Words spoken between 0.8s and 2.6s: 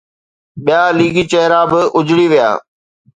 ليگي چهرا به اجڙي ويا.